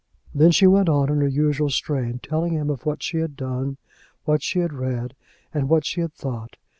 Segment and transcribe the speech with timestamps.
[0.33, 3.77] Then she went on in her usual strain, telling him of what she had done,
[4.25, 5.13] what she had read,
[5.53, 6.57] and what she had thought.